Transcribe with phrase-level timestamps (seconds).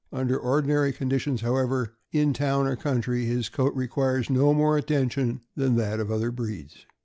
[0.11, 5.41] Under ordi nary conditions, however, in town or countryr his coat requires no more attention
[5.55, 6.87] than that of other breeds.